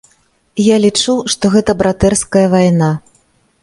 Я 0.67 0.79
лічу, 0.85 1.13
што 1.35 1.53
гэта 1.59 1.79
братэрская 1.85 2.47
вайна. 2.59 2.95